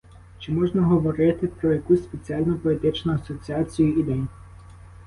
Чи 0.39 0.51
можна 0.51 0.81
говорити 0.81 1.47
про 1.47 1.73
якусь 1.73 2.03
спеціальну 2.03 2.57
поетичну 2.59 3.13
асоціацію 3.13 3.99
ідей? 3.99 4.23